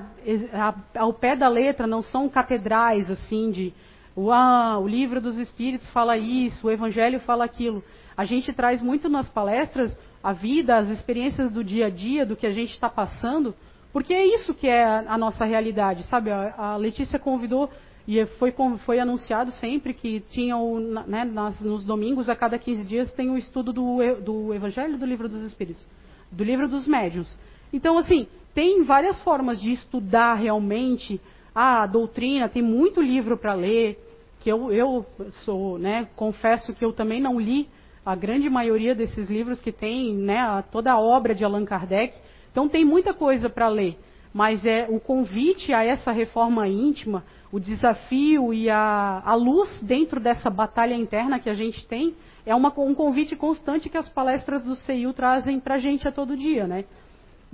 [0.96, 3.74] ao pé da letra, não são catedrais assim de
[4.16, 7.84] o livro dos Espíritos fala isso, o Evangelho fala aquilo.
[8.16, 12.36] A gente traz muito nas palestras a vida, as experiências do dia a dia, do
[12.36, 13.54] que a gente está passando,
[13.92, 16.32] porque é isso que é a, nossa realidade, sabe?
[16.32, 17.70] A, a Letícia convidou
[18.08, 18.54] e foi,
[18.86, 23.30] foi anunciado sempre que tinha o, né, nas, nos domingos, a cada 15 dias, tem
[23.30, 25.86] o estudo do, do Evangelho do Livro dos Espíritos,
[26.32, 27.38] do Livro dos Médiuns.
[27.72, 31.20] Então, assim, tem várias formas de estudar realmente
[31.54, 33.98] a doutrina, tem muito livro para ler,
[34.40, 35.06] que eu, eu
[35.44, 37.68] sou, né, confesso que eu também não li
[38.06, 42.16] a grande maioria desses livros que tem, né, toda a obra de Allan Kardec.
[42.52, 43.98] Então tem muita coisa para ler,
[44.34, 50.20] mas é o convite a essa reforma íntima, o desafio e a, a luz dentro
[50.20, 54.64] dessa batalha interna que a gente tem, é uma, um convite constante que as palestras
[54.64, 56.86] do CEIU trazem para a gente a todo dia, né?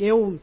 [0.04, 0.40] Eu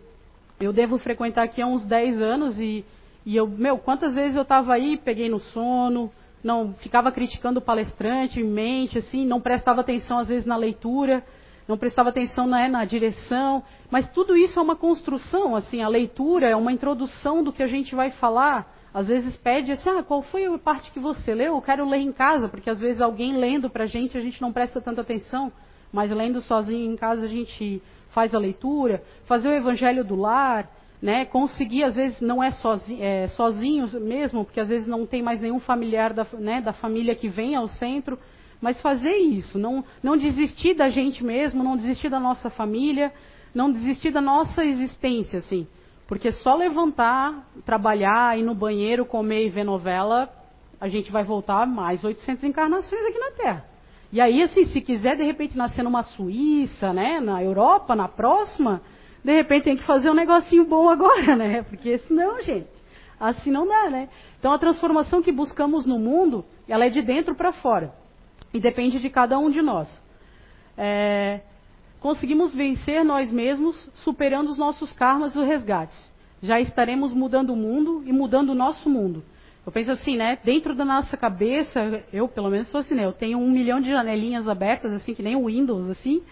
[0.60, 2.84] eu devo frequentar aqui há uns 10 anos e,
[3.26, 6.10] e eu, meu, quantas vezes eu estava aí, peguei no sono,
[6.42, 11.24] não ficava criticando o palestrante em mente, assim, não prestava atenção às vezes na leitura,
[11.66, 16.48] não prestava atenção né, na direção, mas tudo isso é uma construção, assim, a leitura
[16.48, 18.76] é uma introdução do que a gente vai falar.
[18.92, 21.54] Às vezes pede assim, ah, qual foi a parte que você leu?
[21.54, 24.40] Eu quero ler em casa, porque às vezes alguém lendo para a gente, a gente
[24.40, 25.52] não presta tanta atenção,
[25.92, 30.68] mas lendo sozinho em casa a gente faz a leitura, fazer o evangelho do lar,
[31.00, 31.24] né?
[31.24, 35.40] Conseguir, às vezes, não é sozinho, é, sozinho mesmo, porque às vezes não tem mais
[35.40, 38.18] nenhum familiar da, né, da família que vem ao centro,
[38.60, 43.12] mas fazer isso, não, não desistir da gente mesmo, não desistir da nossa família,
[43.54, 45.66] não desistir da nossa existência, assim.
[46.08, 50.28] Porque só levantar, trabalhar, ir no banheiro, comer e ver novela,
[50.80, 53.64] a gente vai voltar mais 800 encarnações aqui na Terra.
[54.10, 58.80] E aí, assim, se quiser de repente nascer numa Suíça, né, na Europa, na próxima,
[59.22, 61.62] de repente tem que fazer um negocinho bom agora, né?
[61.62, 62.70] Porque senão, gente,
[63.20, 64.08] assim não dá, né?
[64.38, 67.92] Então a transformação que buscamos no mundo, ela é de dentro para fora.
[68.54, 69.88] E depende de cada um de nós.
[70.76, 71.40] É,
[72.00, 76.10] conseguimos vencer nós mesmos, superando os nossos karmas e os resgates.
[76.40, 79.22] Já estaremos mudando o mundo e mudando o nosso mundo.
[79.68, 80.38] Eu penso assim, né?
[80.42, 83.04] Dentro da nossa cabeça, eu pelo menos sou assim, né?
[83.04, 86.22] Eu tenho um milhão de janelinhas abertas, assim, que nem o Windows, assim.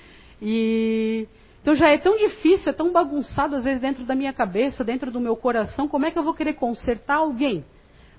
[0.40, 1.28] E
[1.60, 5.10] então já é tão difícil, é tão bagunçado às vezes dentro da minha cabeça, dentro
[5.10, 7.62] do meu coração, como é que eu vou querer consertar alguém?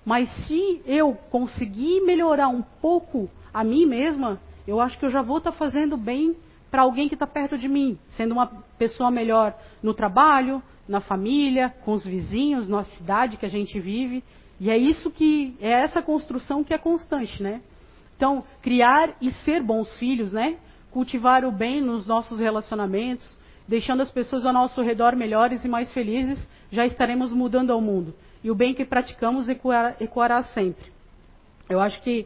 [0.05, 5.23] Mas se eu conseguir melhorar um pouco a mim mesma, eu acho que eu já
[5.23, 6.35] vou estar tá fazendo bem
[6.69, 8.45] para alguém que está perto de mim, sendo uma
[8.77, 14.23] pessoa melhor no trabalho, na família, com os vizinhos, na cidade que a gente vive.
[14.59, 17.61] E é isso que é essa construção que é constante, né?
[18.15, 20.57] Então, criar e ser bons filhos, né?
[20.89, 25.91] Cultivar o bem nos nossos relacionamentos, deixando as pessoas ao nosso redor melhores e mais
[25.91, 28.15] felizes, já estaremos mudando ao mundo.
[28.43, 30.91] E o bem que praticamos ecoará, ecoará sempre.
[31.69, 32.25] Eu acho que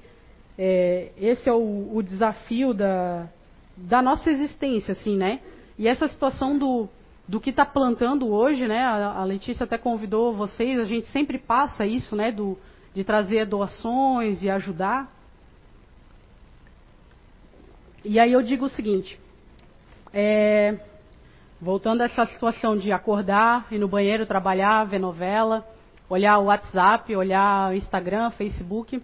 [0.57, 3.27] é, esse é o, o desafio da,
[3.75, 5.41] da nossa existência, assim, né?
[5.77, 6.87] E essa situação do,
[7.31, 8.83] do que está plantando hoje, né?
[8.83, 12.29] A, Letícia até convidou vocês, a gente sempre passa isso, né?
[12.29, 12.57] Do,
[12.93, 15.09] de trazer doações e ajudar.
[18.03, 19.17] E aí eu digo o seguinte,
[20.13, 20.77] é,
[21.61, 25.65] voltando a essa situação de acordar, ir no banheiro, trabalhar, ver novela,
[26.09, 29.01] olhar o WhatsApp, olhar o Instagram, Facebook,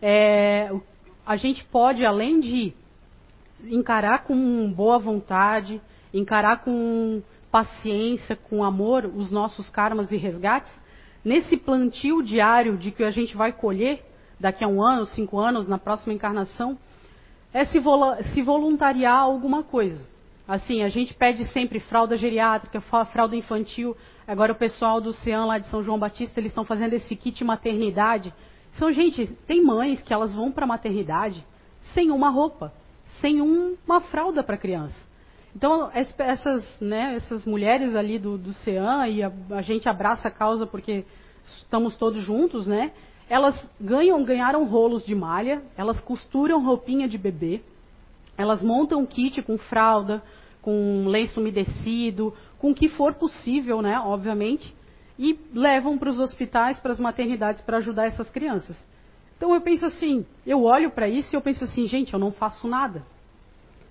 [0.00, 0.72] é,
[1.26, 2.72] a gente pode, além de
[3.64, 5.78] encarar com boa vontade,
[6.14, 10.72] encarar com paciência, com amor, os nossos karmas e resgates,
[11.24, 14.04] nesse plantio diário de que a gente vai colher
[14.38, 16.78] daqui a um ano, cinco anos, na próxima encarnação,
[17.52, 17.78] é se,
[18.32, 20.06] se voluntariar alguma coisa.
[20.46, 22.80] Assim, a gente pede sempre fralda geriátrica,
[23.12, 23.96] fralda infantil.
[24.26, 27.44] Agora o pessoal do CEAM lá de São João Batista, eles estão fazendo esse kit
[27.44, 28.34] maternidade.
[28.72, 31.44] São, gente, tem mães que elas vão para a maternidade
[31.94, 32.72] sem uma roupa,
[33.20, 35.09] sem um, uma fralda para a criança.
[35.54, 40.30] Então, essas, né, essas mulheres ali do, do CEAM, e a, a, gente abraça a
[40.30, 41.04] causa porque
[41.58, 42.92] estamos todos juntos, né?
[43.28, 47.60] Elas ganham, ganharam rolos de malha, elas costuram roupinha de bebê,
[48.36, 50.22] elas montam kit com fralda,
[50.62, 54.74] com lenço umedecido, com o que for possível, né, obviamente,
[55.18, 58.76] e levam para os hospitais, para as maternidades para ajudar essas crianças.
[59.36, 62.30] Então eu penso assim, eu olho para isso e eu penso assim, gente, eu não
[62.30, 63.02] faço nada.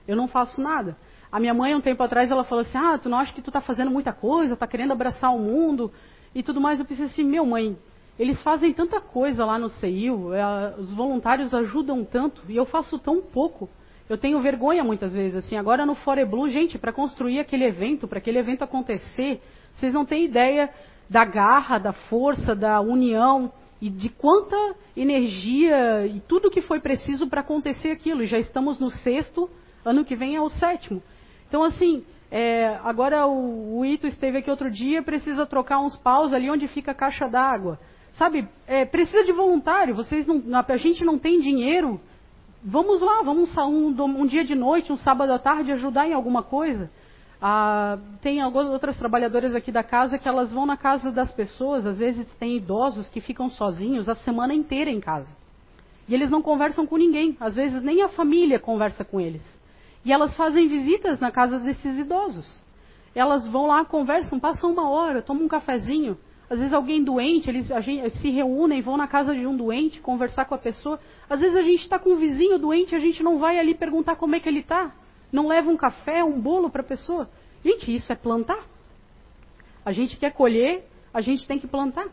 [0.07, 0.95] Eu não faço nada.
[1.31, 3.49] A minha mãe, um tempo atrás, ela falou assim: Ah, tu não acha que tu
[3.49, 5.91] está fazendo muita coisa, está querendo abraçar o mundo
[6.33, 6.79] e tudo mais.
[6.79, 7.77] Eu pensei assim: Meu mãe,
[8.17, 12.97] eles fazem tanta coisa lá no CEIU, é, os voluntários ajudam tanto e eu faço
[12.99, 13.69] tão pouco.
[14.09, 15.55] Eu tenho vergonha muitas vezes, assim.
[15.55, 19.39] Agora no Foreblue, gente, para construir aquele evento, para aquele evento acontecer,
[19.71, 20.69] vocês não têm ideia
[21.07, 27.27] da garra, da força, da união e de quanta energia e tudo que foi preciso
[27.27, 28.25] para acontecer aquilo.
[28.25, 29.49] Já estamos no sexto,
[29.85, 31.01] ano que vem é o sétimo.
[31.49, 36.31] Então, assim, é, agora o, o, Ito esteve aqui outro dia, precisa trocar uns paus
[36.31, 37.79] ali onde fica a caixa d'água.
[38.13, 41.99] Sabe, é, precisa de voluntário, vocês não, a gente não tem dinheiro.
[42.63, 46.43] Vamos lá, vamos um, um dia de noite, um sábado à tarde, ajudar em alguma
[46.43, 46.91] coisa.
[47.41, 51.85] Ah, tem algumas outras trabalhadoras aqui da casa que elas vão na casa das pessoas,
[51.85, 55.33] às vezes tem idosos que ficam sozinhos a semana inteira em casa.
[56.07, 59.58] E eles não conversam com ninguém, às vezes nem a família conversa com eles.
[60.05, 62.59] E elas fazem visitas na casa desses idosos.
[63.13, 66.17] Elas vão lá, conversam, passam uma hora, tomam um cafezinho.
[66.49, 70.45] Às vezes alguém doente, eles gente, se reúnem, vão na casa de um doente conversar
[70.45, 70.99] com a pessoa.
[71.29, 74.15] Às vezes a gente está com um vizinho doente, a gente não vai ali perguntar
[74.15, 74.91] como é que ele está.
[75.31, 77.29] Não leva um café, um bolo para a pessoa.
[77.63, 78.63] Gente, isso é plantar.
[79.85, 82.07] A gente quer colher, a gente tem que plantar.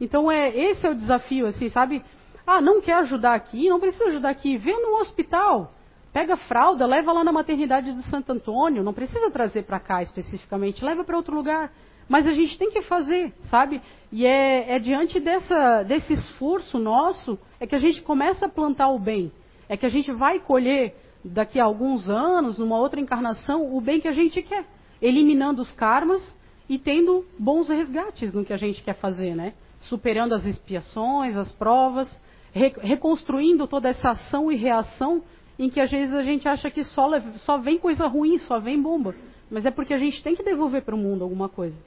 [0.00, 2.02] Então é esse é o desafio, assim, sabe?
[2.46, 4.56] Ah, não quer ajudar aqui, não precisa ajudar aqui.
[4.56, 5.72] Vê no hospital.
[6.16, 10.00] Pega a fralda, leva lá na maternidade do Santo Antônio, não precisa trazer para cá
[10.00, 11.70] especificamente, leva para outro lugar.
[12.08, 13.82] Mas a gente tem que fazer, sabe?
[14.10, 18.88] E é, é, diante dessa, desse esforço nosso é que a gente começa a plantar
[18.88, 19.30] o bem.
[19.68, 24.00] É que a gente vai colher daqui a alguns anos, numa outra encarnação, o bem
[24.00, 24.64] que a gente quer.
[25.02, 26.34] Eliminando os karmas
[26.66, 29.52] e tendo bons resgates no que a gente quer fazer, né?
[29.80, 32.08] Superando as expiações, as provas,
[32.54, 35.22] re, reconstruindo toda essa ação e reação
[35.58, 38.80] em que às vezes a gente acha que só, só vem coisa ruim, só vem
[38.80, 39.14] bomba.
[39.50, 41.78] Mas é porque a gente tem que devolver para o mundo alguma coisa.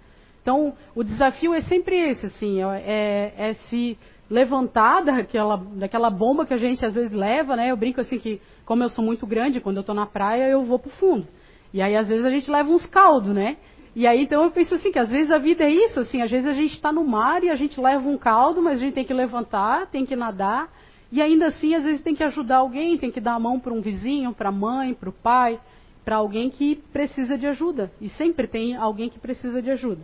[0.42, 3.98] Então, o desafio é sempre esse, assim, é, é, é se
[4.30, 7.72] levantar daquela, daquela bomba que a gente às vezes leva, né?
[7.72, 10.64] Eu brinco assim que, como eu sou muito grande, quando eu estou na praia, eu
[10.64, 11.28] vou para o fundo.
[11.74, 13.58] E aí, às vezes, a gente leva uns caldos, né?
[13.96, 16.30] E aí, então, eu penso assim, que às vezes a vida é isso, assim, às
[16.30, 18.94] vezes a gente está no mar e a gente leva um caldo, mas a gente
[18.94, 20.72] tem que levantar, tem que nadar,
[21.12, 23.74] e ainda assim, às vezes tem que ajudar alguém, tem que dar a mão para
[23.74, 25.60] um vizinho, para a mãe, para o pai,
[26.06, 27.92] para alguém que precisa de ajuda.
[28.00, 30.02] E sempre tem alguém que precisa de ajuda.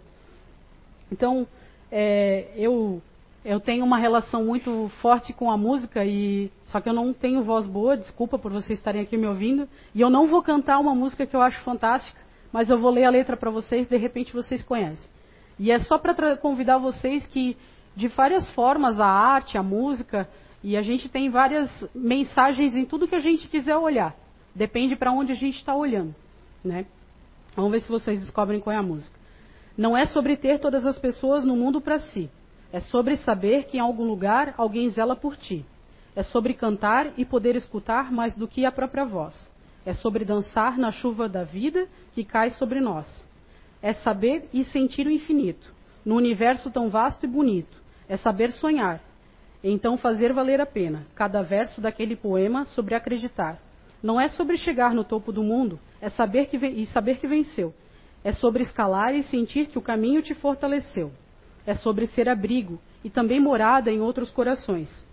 [1.12, 1.48] Então,
[1.92, 3.02] é, eu,
[3.44, 7.44] eu tenho uma relação muito forte com a música, e só que eu não tenho
[7.44, 9.70] voz boa, desculpa por vocês estarem aqui me ouvindo.
[9.94, 12.20] E eu não vou cantar uma música que eu acho fantástica,
[12.52, 15.08] mas eu vou ler a letra para vocês, de repente vocês conhecem.
[15.60, 17.56] E é só para convidar vocês que,
[17.96, 20.28] de várias formas, a arte, a música,
[20.66, 24.16] e a gente tem várias mensagens em tudo que a gente quiser olhar.
[24.56, 26.16] Depende para onde a gente está olhando.
[26.64, 26.88] Né?
[27.56, 29.16] Vamos ver se vocês descobrem qual é a música.
[29.78, 32.32] Não é sobre ter todas as pessoas no mundo para si.
[32.74, 35.64] É sobre saber que em algum lugar alguém zela por ti.
[36.16, 39.36] É sobre cantar e poder escutar mais do que a própria voz.
[39.86, 43.06] É sobre dançar na chuva da vida que cai sobre nós.
[43.84, 45.72] É saber e sentir o infinito,
[46.04, 47.78] no universo tão vasto e bonito.
[48.10, 49.00] É saber sonhar,
[49.72, 53.60] então fazer valer a pena cada verso daquele poema sobre acreditar.
[54.02, 57.74] Não é sobre chegar no topo do mundo, é saber que e saber que venceu.
[58.24, 61.12] É sobre escalar e sentir que o caminho te fortaleceu.
[61.66, 65.06] É sobre ser abrigo e também morada em outros corações.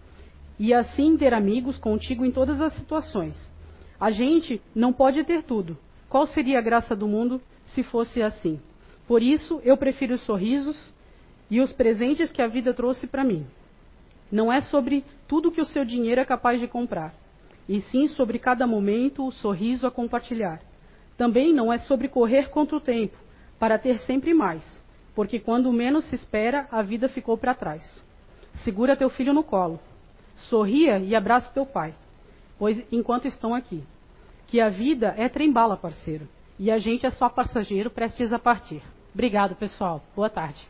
[0.58, 3.50] E assim ter amigos contigo em todas as situações.
[3.98, 5.78] A gente não pode ter tudo.
[6.10, 8.60] Qual seria a graça do mundo se fosse assim?
[9.06, 10.92] Por isso, eu prefiro os sorrisos
[11.50, 13.46] e os presentes que a vida trouxe para mim.
[14.32, 17.14] Não é sobre tudo que o seu dinheiro é capaz de comprar,
[17.68, 20.58] e sim sobre cada momento o sorriso a compartilhar.
[21.18, 23.14] Também não é sobre correr contra o tempo,
[23.58, 24.64] para ter sempre mais,
[25.14, 28.02] porque quando menos se espera, a vida ficou para trás.
[28.64, 29.78] Segura teu filho no colo.
[30.48, 31.94] Sorria e abraça teu pai,
[32.58, 33.84] pois enquanto estão aqui.
[34.46, 36.26] Que a vida é trem-bala, parceiro,
[36.58, 38.82] e a gente é só passageiro prestes a partir.
[39.12, 40.02] Obrigado, pessoal.
[40.16, 40.66] Boa tarde.